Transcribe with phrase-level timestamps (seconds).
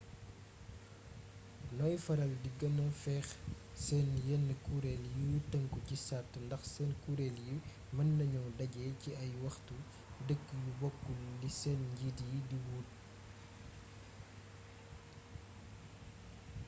[1.77, 3.25] noy faral di gëna fex
[3.85, 7.55] sen yenen kureel yi tënku ci sart ndax seen kureel yi
[7.95, 9.75] mën nañoo dajé ci ay waxtu
[10.27, 12.97] dëkk yu bokul li seen njiit yi di wuute